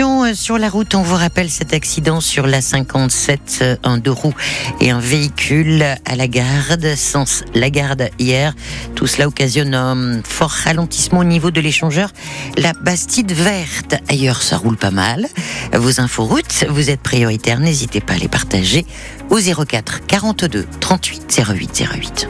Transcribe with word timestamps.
Euh, 0.00 0.34
sur 0.34 0.58
la 0.58 0.68
route, 0.68 0.94
on 0.94 1.02
vous 1.02 1.16
rappelle 1.16 1.50
cet 1.50 1.72
accident 1.72 2.20
sur 2.20 2.46
la 2.46 2.60
57, 2.60 3.58
euh, 3.62 3.76
un 3.82 3.98
deux 3.98 4.12
roues 4.12 4.34
et 4.80 4.90
un 4.90 5.00
véhicule 5.00 5.82
à 5.82 6.14
la 6.14 6.28
garde, 6.28 6.94
sens 6.94 7.42
la 7.54 7.68
garde 7.68 8.08
hier. 8.18 8.54
Tout 8.94 9.08
cela 9.08 9.26
occasionne 9.26 9.74
un 9.74 10.22
fort 10.22 10.50
ralentissement 10.50 11.20
au 11.20 11.24
niveau 11.24 11.50
de 11.50 11.60
l'échangeur. 11.60 12.12
La 12.56 12.74
Bastide 12.74 13.32
verte, 13.32 13.96
ailleurs 14.08 14.42
ça 14.42 14.56
roule 14.56 14.76
pas 14.76 14.92
mal. 14.92 15.26
Vos 15.72 16.00
infos 16.00 16.24
routes, 16.24 16.64
vous 16.68 16.90
êtes 16.90 17.00
prioritaires, 17.00 17.58
n'hésitez 17.58 18.00
pas 18.00 18.12
à 18.12 18.18
les 18.18 18.28
partager 18.28 18.86
au 19.30 19.38
04 19.38 20.06
42 20.06 20.66
38 20.80 21.42
08 21.48 21.84
08. 21.92 22.28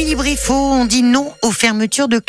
Émilie 0.00 0.16
on 0.48 0.86
dit 0.86 1.02
non 1.02 1.30
aux 1.42 1.50
fermetures 1.50 2.08
de 2.08 2.22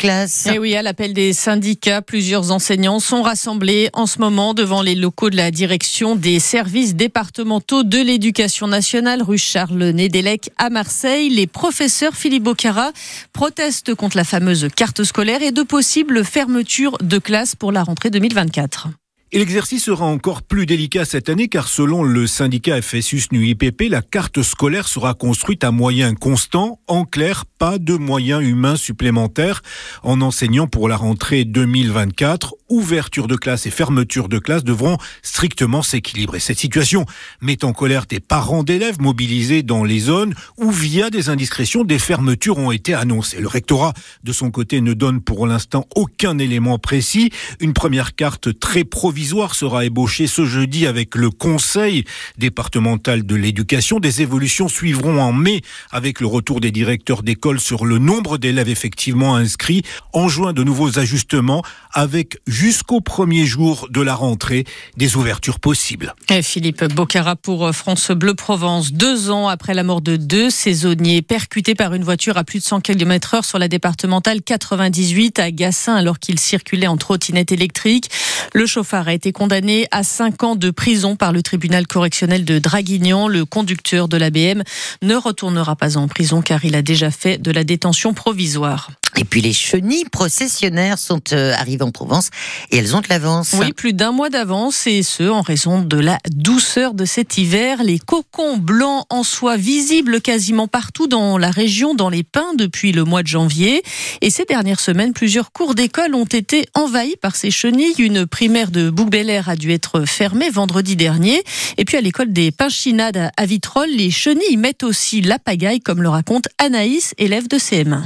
Eh 0.52 0.58
oui, 0.58 0.76
à 0.76 0.82
l'appel 0.82 1.14
des 1.14 1.32
syndicats, 1.32 2.02
plusieurs 2.02 2.50
enseignants 2.50 3.00
sont 3.00 3.22
rassemblés 3.22 3.88
en 3.94 4.04
ce 4.04 4.18
moment 4.18 4.52
devant 4.52 4.82
les 4.82 4.94
locaux 4.94 5.30
de 5.30 5.36
la 5.36 5.50
direction 5.50 6.14
des 6.14 6.38
services 6.38 6.94
départementaux 6.94 7.82
de 7.82 7.96
l'éducation 7.96 8.66
nationale 8.66 9.22
rue 9.22 9.38
Charles 9.38 9.84
Nédélec 9.84 10.50
à 10.58 10.68
Marseille. 10.68 11.30
Les 11.30 11.46
professeurs 11.46 12.14
Philippe 12.14 12.42
Bocara 12.42 12.92
protestent 13.32 13.94
contre 13.94 14.18
la 14.18 14.24
fameuse 14.24 14.68
carte 14.76 15.02
scolaire 15.02 15.40
et 15.40 15.50
de 15.50 15.62
possibles 15.62 16.26
fermetures 16.26 16.98
de 16.98 17.16
classe 17.16 17.56
pour 17.56 17.72
la 17.72 17.84
rentrée 17.84 18.10
2024. 18.10 18.88
L'exercice 19.34 19.84
sera 19.84 20.04
encore 20.04 20.42
plus 20.42 20.66
délicat 20.66 21.06
cette 21.06 21.30
année 21.30 21.48
car 21.48 21.66
selon 21.66 22.02
le 22.02 22.26
syndicat 22.26 22.82
FSUS 22.82 23.28
NUIPP, 23.32 23.88
la 23.88 24.02
carte 24.02 24.42
scolaire 24.42 24.86
sera 24.86 25.14
construite 25.14 25.64
à 25.64 25.70
moyens 25.70 26.14
constants. 26.20 26.80
En 26.86 27.06
clair, 27.06 27.46
pas 27.58 27.78
de 27.78 27.94
moyens 27.94 28.42
humains 28.42 28.76
supplémentaires 28.76 29.62
en 30.02 30.20
enseignant 30.20 30.66
pour 30.66 30.86
la 30.86 30.98
rentrée 30.98 31.46
2024. 31.46 32.56
Ouverture 32.72 33.26
de 33.28 33.36
classe 33.36 33.66
et 33.66 33.70
fermeture 33.70 34.30
de 34.30 34.38
classe 34.38 34.64
devront 34.64 34.96
strictement 35.20 35.82
s'équilibrer. 35.82 36.40
Cette 36.40 36.58
situation 36.58 37.04
met 37.42 37.66
en 37.66 37.74
colère 37.74 38.06
des 38.06 38.18
parents 38.18 38.62
d'élèves 38.62 38.98
mobilisés 38.98 39.62
dans 39.62 39.84
les 39.84 40.00
zones 40.00 40.32
où 40.56 40.70
via 40.70 41.10
des 41.10 41.28
indiscrétions, 41.28 41.84
des 41.84 41.98
fermetures 41.98 42.56
ont 42.56 42.72
été 42.72 42.94
annoncées. 42.94 43.40
Le 43.40 43.46
rectorat, 43.46 43.92
de 44.24 44.32
son 44.32 44.50
côté, 44.50 44.80
ne 44.80 44.94
donne 44.94 45.20
pour 45.20 45.46
l'instant 45.46 45.86
aucun 45.94 46.38
élément 46.38 46.78
précis. 46.78 47.30
Une 47.60 47.74
première 47.74 48.14
carte 48.14 48.58
très 48.58 48.84
provisoire 48.84 49.54
sera 49.54 49.84
ébauchée 49.84 50.26
ce 50.26 50.46
jeudi 50.46 50.86
avec 50.86 51.14
le 51.14 51.28
Conseil 51.28 52.04
départemental 52.38 53.26
de 53.26 53.34
l'éducation. 53.34 54.00
Des 54.00 54.22
évolutions 54.22 54.68
suivront 54.68 55.20
en 55.20 55.34
mai 55.34 55.60
avec 55.90 56.20
le 56.20 56.26
retour 56.26 56.60
des 56.60 56.70
directeurs 56.70 57.22
d'école 57.22 57.60
sur 57.60 57.84
le 57.84 57.98
nombre 57.98 58.38
d'élèves 58.38 58.70
effectivement 58.70 59.36
inscrits. 59.36 59.82
En 60.14 60.30
juin, 60.30 60.54
de 60.54 60.64
nouveaux 60.64 60.98
ajustements 60.98 61.62
avec 61.92 62.38
jusqu'au 62.62 63.00
premier 63.00 63.44
jour 63.44 63.88
de 63.90 64.00
la 64.00 64.14
rentrée 64.14 64.64
des 64.96 65.16
ouvertures 65.16 65.58
possibles. 65.58 66.14
Et 66.30 66.42
Philippe 66.42 66.84
Bocara 66.84 67.34
pour 67.34 67.68
France 67.74 68.12
Bleu 68.12 68.34
Provence. 68.34 68.92
Deux 68.92 69.32
ans 69.32 69.48
après 69.48 69.74
la 69.74 69.82
mort 69.82 70.00
de 70.00 70.14
deux 70.14 70.48
saisonniers 70.48 71.22
percutés 71.22 71.74
par 71.74 71.92
une 71.92 72.04
voiture 72.04 72.36
à 72.36 72.44
plus 72.44 72.60
de 72.60 72.64
100 72.64 72.82
km 72.82 73.34
heure 73.34 73.44
sur 73.44 73.58
la 73.58 73.66
départementale 73.66 74.42
98 74.42 75.40
à 75.40 75.50
Gassin 75.50 75.96
alors 75.96 76.20
qu'ils 76.20 76.38
circulaient 76.38 76.86
en 76.86 76.96
trottinette 76.96 77.50
électrique. 77.50 78.08
Le 78.52 78.66
chauffard 78.66 79.08
a 79.08 79.14
été 79.14 79.32
condamné 79.32 79.86
à 79.90 80.02
5 80.02 80.42
ans 80.42 80.56
de 80.56 80.70
prison 80.70 81.16
par 81.16 81.32
le 81.32 81.42
tribunal 81.42 81.86
correctionnel 81.86 82.44
de 82.44 82.58
Draguignan. 82.58 83.28
Le 83.28 83.44
conducteur 83.44 84.08
de 84.08 84.16
l'ABM 84.16 84.62
ne 85.02 85.14
retournera 85.14 85.76
pas 85.76 85.96
en 85.96 86.08
prison 86.08 86.42
car 86.42 86.64
il 86.64 86.74
a 86.74 86.82
déjà 86.82 87.10
fait 87.10 87.38
de 87.38 87.50
la 87.50 87.64
détention 87.64 88.14
provisoire. 88.14 88.90
Et 89.18 89.24
puis 89.24 89.42
les 89.42 89.52
chenilles 89.52 90.06
processionnaires 90.06 90.98
sont 90.98 91.20
euh, 91.32 91.52
arrivées 91.54 91.84
en 91.84 91.90
Provence 91.90 92.30
et 92.70 92.78
elles 92.78 92.96
ont 92.96 93.00
de 93.00 93.08
l'avance. 93.10 93.54
Oui, 93.58 93.72
plus 93.72 93.92
d'un 93.92 94.10
mois 94.10 94.30
d'avance 94.30 94.86
et 94.86 95.02
ce 95.02 95.24
en 95.24 95.42
raison 95.42 95.82
de 95.82 95.98
la 95.98 96.18
douceur 96.30 96.94
de 96.94 97.04
cet 97.04 97.36
hiver. 97.36 97.82
Les 97.84 97.98
cocons 97.98 98.56
blancs 98.56 99.04
en 99.10 99.22
soie 99.22 99.58
visibles 99.58 100.22
quasiment 100.22 100.66
partout 100.66 101.08
dans 101.08 101.36
la 101.36 101.50
région, 101.50 101.94
dans 101.94 102.08
les 102.08 102.22
pins 102.22 102.54
depuis 102.56 102.92
le 102.92 103.04
mois 103.04 103.22
de 103.22 103.28
janvier. 103.28 103.82
Et 104.22 104.30
ces 104.30 104.44
dernières 104.44 104.80
semaines, 104.80 105.12
plusieurs 105.12 105.52
cours 105.52 105.74
d'école 105.74 106.14
ont 106.14 106.24
été 106.24 106.66
envahis 106.74 107.16
par 107.20 107.36
ces 107.36 107.50
chenilles. 107.50 107.94
Une 107.98 108.26
primaire 108.32 108.70
de 108.70 108.90
bouc 108.90 109.14
a 109.46 109.56
dû 109.56 109.70
être 109.72 110.06
fermée 110.06 110.48
vendredi 110.48 110.96
dernier. 110.96 111.44
Et 111.76 111.84
puis 111.84 111.98
à 111.98 112.00
l'école 112.00 112.32
des 112.32 112.50
Pinchinades 112.50 113.30
à 113.36 113.46
Vitrolles, 113.46 113.94
les 113.94 114.10
chenilles 114.10 114.56
mettent 114.56 114.82
aussi 114.82 115.20
la 115.20 115.38
pagaille, 115.38 115.80
comme 115.80 116.02
le 116.02 116.08
raconte 116.08 116.48
Anaïs, 116.58 117.14
élève 117.18 117.46
de 117.46 117.58
CM1. 117.58 118.04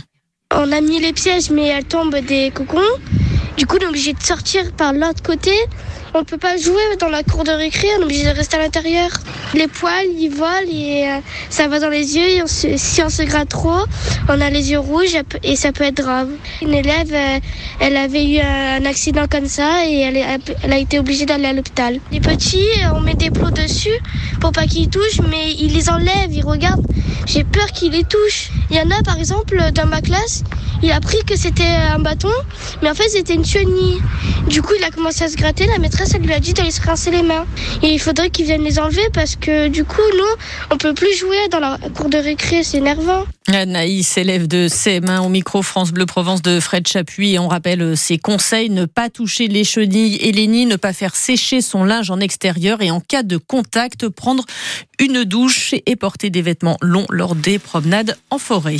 On 0.52 0.72
a 0.72 0.80
mis 0.80 1.00
les 1.00 1.12
pièges, 1.12 1.50
mais 1.50 1.68
elles 1.68 1.84
tombent 1.84 2.18
des 2.18 2.50
cocons. 2.50 2.80
Du 3.56 3.66
coup, 3.66 3.76
on 3.80 3.84
est 3.84 3.88
obligé 3.88 4.12
de 4.12 4.22
sortir 4.22 4.72
par 4.72 4.92
l'autre 4.92 5.22
côté. 5.22 5.52
On 6.18 6.24
peut 6.24 6.38
pas 6.38 6.56
jouer 6.56 6.96
dans 6.98 7.10
la 7.10 7.22
cour 7.22 7.44
de 7.44 7.50
récré, 7.50 7.88
on 7.98 8.00
est 8.00 8.04
obligé 8.04 8.24
de 8.24 8.34
rester 8.34 8.56
à 8.56 8.60
l'intérieur. 8.60 9.10
Les 9.52 9.68
poils, 9.68 10.06
ils 10.18 10.30
volent 10.30 10.72
et 10.72 11.10
euh, 11.10 11.18
ça 11.50 11.68
va 11.68 11.78
dans 11.78 11.90
les 11.90 12.16
yeux. 12.16 12.42
Si 12.46 13.02
on 13.02 13.10
se 13.10 13.22
gratte 13.22 13.50
trop, 13.50 13.84
on 14.26 14.40
a 14.40 14.48
les 14.48 14.70
yeux 14.70 14.78
rouges 14.78 15.14
et 15.42 15.56
ça 15.56 15.72
peut 15.72 15.84
être 15.84 15.96
grave. 15.96 16.30
Une 16.62 16.72
élève, 16.72 17.12
euh, 17.12 17.38
elle 17.80 17.98
avait 17.98 18.24
eu 18.24 18.40
un 18.40 18.86
accident 18.86 19.26
comme 19.30 19.46
ça 19.46 19.86
et 19.86 20.00
elle, 20.00 20.72
a 20.72 20.78
été 20.78 20.98
obligée 20.98 21.26
d'aller 21.26 21.48
à 21.48 21.52
l'hôpital. 21.52 22.00
Les 22.10 22.20
petits, 22.20 22.64
euh, 22.82 22.94
on 22.94 23.00
met 23.00 23.14
des 23.14 23.30
plots 23.30 23.50
dessus 23.50 24.00
pour 24.40 24.52
pas 24.52 24.66
qu'ils 24.66 24.88
touchent, 24.88 25.20
mais 25.30 25.52
ils 25.52 25.74
les 25.74 25.90
enlèvent, 25.90 26.32
ils 26.32 26.44
regardent. 26.44 26.86
J'ai 27.26 27.44
peur 27.44 27.66
qu'ils 27.72 27.92
les 27.92 28.04
touchent. 28.04 28.50
Il 28.70 28.76
y 28.76 28.80
en 28.80 28.90
a, 28.90 29.02
par 29.02 29.18
exemple, 29.18 29.60
dans 29.74 29.86
ma 29.86 30.00
classe, 30.00 30.44
il 30.82 30.92
a 30.92 31.00
pris 31.00 31.18
que 31.26 31.36
c'était 31.36 31.64
un 31.64 31.98
bâton, 31.98 32.32
mais 32.82 32.90
en 32.90 32.94
fait, 32.94 33.08
c'était 33.08 33.34
une 33.34 33.44
chenille. 33.44 34.00
Du 34.48 34.62
coup, 34.62 34.74
il 34.78 34.84
a 34.84 34.90
commencé 34.90 35.24
à 35.24 35.28
se 35.28 35.36
gratter. 35.36 35.66
La 35.66 35.78
maîtresse, 35.78 36.05
elle 36.14 36.22
lui 36.22 36.32
a 36.32 36.40
dit 36.40 36.52
d'aller 36.52 36.70
se 36.70 36.80
rincer 36.80 37.10
les 37.10 37.22
mains. 37.22 37.46
Il 37.82 37.98
faudrait 37.98 38.30
qu'ils 38.30 38.46
viennent 38.46 38.64
les 38.64 38.78
enlever 38.78 39.08
parce 39.12 39.36
que, 39.36 39.68
du 39.68 39.84
coup, 39.84 40.02
nous, 40.16 40.72
on 40.72 40.76
peut 40.76 40.94
plus 40.94 41.16
jouer 41.16 41.48
dans 41.50 41.60
la 41.60 41.78
cour 41.94 42.08
de 42.08 42.18
récré. 42.18 42.62
C'est 42.62 42.78
énervant. 42.78 43.24
Anaïs, 43.48 44.16
élève 44.16 44.48
de 44.48 44.68
CM1 44.68 45.20
au 45.20 45.28
micro 45.28 45.62
France 45.62 45.92
Bleu 45.92 46.04
Provence 46.04 46.42
de 46.42 46.58
Fred 46.58 46.86
Chapuis. 46.86 47.38
On 47.38 47.48
rappelle 47.48 47.96
ses 47.96 48.18
conseils, 48.18 48.70
ne 48.70 48.86
pas 48.86 49.08
toucher 49.08 49.46
les 49.48 49.64
chenilles 49.64 50.16
et 50.16 50.32
les 50.32 50.46
nids, 50.46 50.66
ne 50.66 50.76
pas 50.76 50.92
faire 50.92 51.14
sécher 51.14 51.60
son 51.60 51.84
linge 51.84 52.10
en 52.10 52.18
extérieur 52.18 52.82
et 52.82 52.90
en 52.90 53.00
cas 53.00 53.22
de 53.22 53.36
contact, 53.36 54.08
prendre 54.08 54.44
une 54.98 55.24
douche 55.24 55.74
et 55.86 55.96
porter 55.96 56.30
des 56.30 56.42
vêtements 56.42 56.76
longs 56.82 57.06
lors 57.10 57.34
des 57.34 57.58
promenades 57.58 58.16
en 58.30 58.38
forêt. 58.38 58.76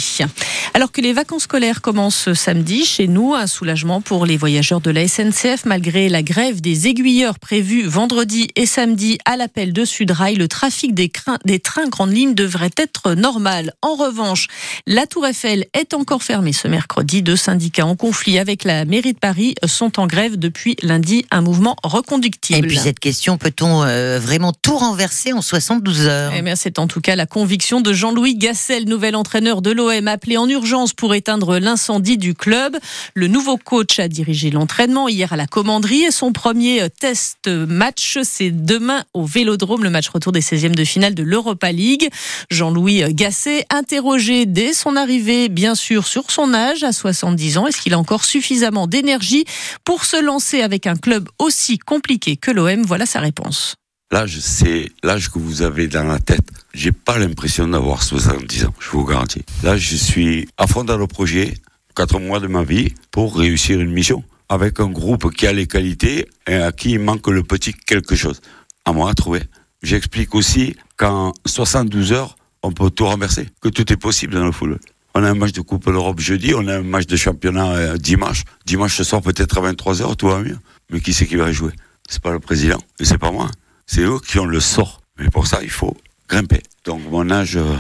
Alors 0.75 0.93
que 0.93 1.01
les 1.01 1.13
vacances 1.13 1.45
scolaires 1.45 1.81
commencent 1.81 2.33
samedi, 2.35 2.85
chez 2.85 3.07
nous, 3.07 3.35
un 3.35 3.47
soulagement 3.47 4.01
pour 4.01 4.27
les 4.27 4.37
voyageurs 4.37 4.81
de 4.81 4.91
la 4.91 5.07
SNCF 5.07 5.65
malgré 5.65 6.09
la 6.09 6.23
grève 6.23 6.61
des 6.61 6.89
prévue 7.39 7.83
vendredi 7.83 8.49
et 8.57 8.67
samedi 8.67 9.19
à 9.25 9.37
l'appel 9.37 9.73
de 9.73 9.85
Sudrail. 9.85 10.37
Le 10.37 10.49
trafic 10.49 10.95
des, 10.95 11.11
trains 11.59 11.89
grandes 11.89 12.13
lignes 12.13 12.35
devrait 12.35 12.71
être 12.77 13.15
normal. 13.15 13.73
En 13.83 13.95
revanche, 13.95 14.49
la 14.87 15.07
Tour 15.07 15.27
Eiffel 15.27 15.67
est 15.73 15.95
encore 15.95 16.23
fermée 16.23 16.53
ce 16.53 16.69
mercredi. 16.69 17.23
Deux 17.23 17.37
syndicats 17.37 17.87
en 17.87 17.97
conflit 17.97 18.39
avec 18.39 18.65
la 18.65 18.85
mairie 18.85 19.15
de 19.15 19.19
Paris 19.19 19.55
sont 19.65 19.99
en 19.99 20.07
grève 20.07 20.37
depuis 20.37 20.77
lundi. 20.83 21.25
Un 21.31 21.41
mouvement 21.41 21.77
Et 21.85 21.89
reconductible. 21.89 22.69
puis 22.69 22.77
cette 22.77 23.01
question, 23.01 23.39
peut-on 23.39 23.83
euh, 23.83 24.19
vraiment 24.19 24.53
tout 24.53 24.77
renverser 24.77 25.33
en 25.33 25.43
72 25.43 26.07
heures? 26.07 26.33
Eh 26.37 26.43
bien, 26.43 26.57
c'est 26.57 26.79
en 26.79 26.87
tout 26.87 27.01
cas 27.01 27.17
la 27.17 27.27
conviction 27.27 27.81
de 27.81 27.93
Jean-Louis 27.93 28.37
Gassel, 28.37 28.85
nouvel 28.87 29.17
entraîneur 29.17 29.63
de 29.63 29.71
l'OM, 29.71 30.07
appelé 30.09 30.37
en 30.37 30.49
urgence 30.49 30.93
pour 30.93 31.15
éteindre 31.15 31.59
l'incendie 31.59 32.19
du 32.19 32.35
club. 32.35 32.77
Le 33.15 33.29
nouveau 33.29 33.57
coach 33.57 33.99
a 33.99 34.09
dirigé 34.09 34.51
l'entraînement 34.51 35.09
hier 35.09 35.33
à 35.33 35.37
la 35.37 35.47
commanderie 35.47 36.05
et 36.05 36.11
son 36.11 36.33
premier 36.33 36.89
test 36.97 37.49
match, 37.49 38.19
c'est 38.23 38.51
demain 38.51 39.05
au 39.15 39.25
Vélodrome, 39.25 39.85
le 39.85 39.91
match 39.91 40.09
retour 40.09 40.33
des 40.33 40.41
16e 40.41 40.75
de 40.75 40.85
finale 40.85 41.15
de 41.15 41.23
l'Europa 41.23 41.73
League. 41.73 42.09
Jean-Louis 42.51 43.03
Gasset, 43.15 43.65
interrogé 43.71 44.47
dès 44.47 44.73
son 44.73 44.97
arrivée, 44.97 45.49
bien 45.49 45.75
sûr, 45.75 46.07
sur 46.07 46.31
son 46.31 46.55
âge, 46.55 46.83
à 46.83 46.93
70 46.93 47.59
ans, 47.59 47.67
est-ce 47.67 47.81
qu'il 47.81 47.95
a 47.95 47.99
encore 47.99 48.25
suffisamment 48.25 48.87
d'énergie 48.87 49.45
pour 49.85 50.05
se 50.05 50.23
lancer 50.23 50.63
avec 50.63 50.87
un 50.87 50.97
club 50.97 51.29
aussi 51.39 51.79
compliqué 51.79 52.37
que 52.37 52.51
l'OM 52.51 52.83
Voilà 52.83 53.07
sa 53.07 53.21
réponse. 53.21 53.77
L'âge, 54.13 54.39
c'est 54.41 54.91
l'âge 55.03 55.31
que 55.31 55.39
vous 55.39 55.63
avez 55.63 55.89
dans 55.89 56.05
la 56.05 56.21
tête. 56.21 56.47
J'ai 56.73 56.93
pas 56.93 57.19
l'impression 57.19 57.67
d'avoir 57.67 58.03
70 58.03 58.67
ans, 58.67 58.75
je 58.79 58.91
vous 58.91 59.05
garantis. 59.05 59.43
Là, 59.63 59.77
je 59.77 59.97
suis 59.97 60.49
à 60.57 60.67
fond 60.67 60.85
dans 60.85 60.97
le 60.97 61.07
projet, 61.07 61.55
quatre 61.95 62.21
mois 62.21 62.39
de 62.39 62.47
ma 62.47 62.63
vie, 62.63 62.95
pour 63.11 63.37
réussir 63.37 63.81
une 63.81 63.91
mission. 63.91 64.23
Avec 64.49 64.81
un 64.81 64.89
groupe 64.89 65.33
qui 65.35 65.47
a 65.47 65.53
les 65.53 65.67
qualités 65.67 66.29
et 66.47 66.55
à 66.55 66.73
qui 66.73 66.93
il 66.93 67.01
manque 67.01 67.27
le 67.29 67.43
petit 67.43 67.73
quelque 67.73 68.15
chose. 68.15 68.41
À 68.85 68.93
moi 68.93 69.11
à 69.11 69.15
trouver. 69.15 69.43
J'explique 69.83 70.35
aussi 70.35 70.77
qu'en 70.97 71.33
72 71.47 72.13
heures, 72.13 72.37
on 72.63 72.73
peut 72.73 72.91
tout 72.91 73.07
renverser, 73.07 73.49
que 73.61 73.69
tout 73.69 73.93
est 73.93 73.97
possible 73.97 74.35
dans 74.35 74.45
le 74.45 74.53
football. 74.53 74.81
On 75.15 75.25
a 75.25 75.31
un 75.31 75.35
match 75.35 75.53
de 75.53 75.61
Coupe 75.63 75.87
d'Europe 75.91 76.21
jeudi, 76.21 76.53
on 76.55 76.67
a 76.69 76.77
un 76.77 76.83
match 76.83 77.07
de 77.07 77.17
championnat 77.17 77.73
euh, 77.73 77.97
dimanche. 77.97 78.45
Dimanche 78.67 78.97
ce 78.97 79.05
soir, 79.05 79.23
peut-être 79.23 79.59
à 79.59 79.73
23h, 79.73 80.17
tout 80.17 80.29
va 80.29 80.41
mieux. 80.41 80.59
Mais 80.91 81.01
qui 81.01 81.15
c'est 81.15 81.27
qui 81.27 81.37
va 81.37 81.51
jouer? 81.53 81.73
C'est 82.09 82.21
pas 82.21 82.33
le 82.33 82.39
président, 82.39 82.79
et 83.01 83.05
c'est 83.05 83.19
pas 83.19 83.31
moi. 83.31 83.51
C'est 83.87 84.03
eux 84.03 84.19
qui 84.19 84.39
ont 84.39 84.47
le 84.47 84.61
sort. 84.61 85.01
Mais 85.19 85.31
pour 85.31 85.47
ça, 85.47 85.61
il 85.63 85.71
faut 85.71 85.97
grimper. 86.29 86.63
Donc 86.85 87.01
mon 87.11 87.31
âge, 87.31 87.57
euh. 87.57 87.77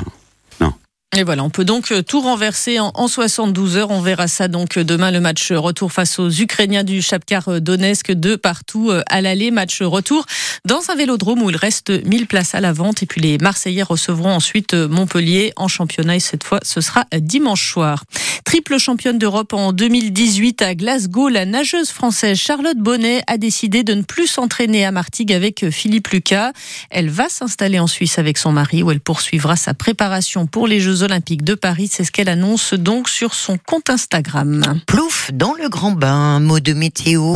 Et 1.17 1.23
voilà, 1.23 1.45
on 1.45 1.49
peut 1.51 1.65
donc 1.65 1.93
euh, 1.93 2.03
tout 2.03 2.21
renverser 2.21 2.79
en, 2.79 3.09
72 3.09 3.79
heures. 3.79 3.91
On 3.91 4.03
verra 4.03 4.29
ça 4.29 4.49
donc 4.49 4.77
euh, 4.77 4.85
demain, 4.85 5.11
le 5.11 5.19
match 5.21 5.51
retour 5.51 5.91
face 5.91 6.19
aux 6.19 6.29
Ukrainiens 6.29 6.85
du 6.85 7.01
Chapkar 7.01 7.49
euh, 7.49 7.59
Donetsk, 7.59 8.13
de 8.13 8.37
partout 8.37 8.93
à 9.09 9.21
l'aller. 9.23 9.51
Match 9.51 9.81
retour 9.81 10.27
dans 10.67 10.91
un 10.91 10.95
vélodrome 10.95 11.43
où 11.43 11.49
il 11.49 11.57
reste 11.57 11.89
1000 12.05 12.27
places 12.27 12.55
à 12.55 12.61
la 12.61 12.75
vente. 12.75 13.03
Et 13.03 13.07
puis 13.07 13.23
les 13.23 13.39
Marseillais 13.39 13.83
recevront 13.83 14.35
ensuite 14.35 14.75
Montpellier 14.75 15.55
en 15.57 15.69
championnat. 15.69 16.17
Et 16.17 16.21
cette 16.21 16.45
fois, 16.45 16.61
ce 16.63 16.83
sera 16.83 17.07
dimanche 17.19 17.73
soir. 17.73 18.05
Triple 18.47 18.79
championne 18.79 19.19
d'Europe 19.19 19.53
en 19.55 19.73
2018 19.73 20.63
à 20.63 20.77
Glasgow, 20.77 21.29
la 21.29 21.45
nageuse 21.45 21.91
française 21.91 22.39
Charlotte 22.39 22.79
Bonnet 22.79 23.21
a 23.27 23.39
décidé 23.39 23.83
de 23.83 23.93
ne 23.93 24.03
plus 24.03 24.29
s'entraîner 24.29 24.85
à 24.85 24.93
Martigues 24.93 25.33
avec 25.33 25.69
Philippe 25.71 26.07
Lucas. 26.09 26.53
Elle 26.89 27.11
va 27.11 27.29
s'installer 27.29 27.81
en 27.81 27.89
Suisse 27.89 28.21
avec 28.21 28.39
son 28.39 28.53
mari 28.53 28.85
où 28.85 28.93
elle 28.93 29.01
poursuivra 29.01 29.57
sa 29.57 29.75
préparation 29.75 30.47
pour 30.47 30.69
les 30.69 30.79
Jeux 30.79 31.03
Olympiques 31.03 31.43
de 31.43 31.55
Paris. 31.55 31.89
C'est 31.91 32.05
ce 32.05 32.13
qu'elle 32.13 32.29
annonce 32.29 32.73
donc 32.73 33.09
sur 33.09 33.35
son 33.35 33.59
compte 33.59 33.91
Instagram. 33.91 34.81
Plouf 34.87 35.33
dans 35.35 35.55
le 35.55 35.69
grand 35.69 35.91
bain, 35.91 36.39
mot 36.39 36.61
de 36.61 36.73
météo. 36.73 37.25